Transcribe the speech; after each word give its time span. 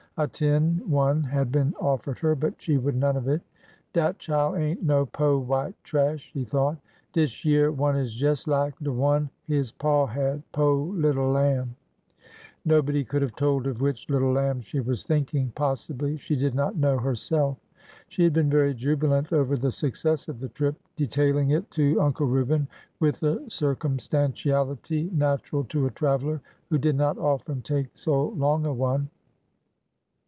A 0.17 0.27
tin 0.27 0.81
one 0.87 1.23
had 1.23 1.51
been 1.53 1.73
offered 1.79 2.19
her, 2.19 2.35
but 2.35 2.61
she 2.61 2.77
would 2.77 2.95
none 2.95 3.15
of 3.17 3.27
it. 3.29 3.41
Dat 3.93 4.19
chile 4.19 4.55
ain't 4.59 4.83
no 4.83 5.05
po' 5.05 5.39
white 5.39 5.73
trash!" 5.83 6.19
she 6.33 6.43
thought. 6.43 6.77
Dishy 7.13 7.51
eah 7.59 7.71
one 7.71 7.95
is 7.97 8.21
jes' 8.21 8.45
lak 8.45 8.77
de 8.79 8.91
one 8.91 9.29
his 9.47 9.71
paw 9.71 10.05
had— 10.05 10.43
po' 10.51 10.75
little 10.83 11.31
lamb 11.31 11.75
1" 12.17 12.17
Nobody 12.65 13.03
could 13.05 13.21
have 13.23 13.35
told 13.37 13.65
of 13.65 13.81
which'' 13.81 14.09
little 14.09 14.33
lamb" 14.33 14.61
she 14.61 14.79
was 14.81 15.05
thinking. 15.05 15.53
Possibly 15.55 16.17
she 16.17 16.35
did 16.35 16.53
not 16.53 16.75
know 16.75 16.97
herself. 16.99 17.57
She 18.09 18.23
had 18.23 18.33
been 18.33 18.49
very 18.49 18.75
jubilant 18.75 19.31
over 19.33 19.55
the 19.55 19.71
success 19.71 20.27
of 20.27 20.39
the 20.41 20.49
trip, 20.49 20.75
detailing 20.97 21.51
it 21.51 21.71
to 21.71 21.99
Uncle 22.01 22.27
Reuben 22.27 22.67
with 22.99 23.21
the 23.21 23.43
circumstantiality 23.47 25.07
337 25.07 25.11
328 25.17 25.17
ORDER 25.17 25.17
NO. 25.17 25.25
11 25.25 25.33
natural 25.57 25.63
to 25.63 25.85
a 25.87 25.95
traveler 25.95 26.41
who 26.69 26.77
did 26.77 26.97
not 26.97 27.17
often 27.17 27.61
take 27.61 27.87
so 27.97 28.27
long 28.37 28.67
a 28.67 28.73
one. 28.73 29.09